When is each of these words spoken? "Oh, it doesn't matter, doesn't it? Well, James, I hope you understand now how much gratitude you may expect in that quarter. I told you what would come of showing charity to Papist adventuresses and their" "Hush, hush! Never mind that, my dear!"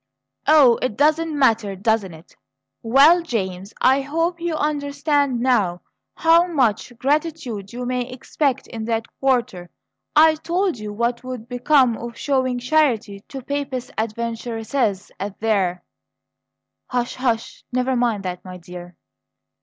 "Oh, 0.47 0.79
it 0.81 0.97
doesn't 0.97 1.37
matter, 1.37 1.75
doesn't 1.75 2.15
it? 2.15 2.35
Well, 2.81 3.21
James, 3.21 3.71
I 3.81 4.01
hope 4.01 4.41
you 4.41 4.55
understand 4.55 5.39
now 5.39 5.81
how 6.15 6.47
much 6.47 6.97
gratitude 6.97 7.71
you 7.71 7.85
may 7.85 8.09
expect 8.09 8.65
in 8.65 8.85
that 8.85 9.05
quarter. 9.19 9.69
I 10.15 10.33
told 10.37 10.79
you 10.79 10.91
what 10.91 11.23
would 11.23 11.47
come 11.65 11.97
of 11.97 12.17
showing 12.17 12.57
charity 12.57 13.19
to 13.27 13.43
Papist 13.43 13.91
adventuresses 13.95 15.11
and 15.19 15.35
their" 15.39 15.83
"Hush, 16.91 17.13
hush! 17.13 17.63
Never 17.71 17.95
mind 17.95 18.23
that, 18.23 18.43
my 18.43 18.57
dear!" 18.57 18.95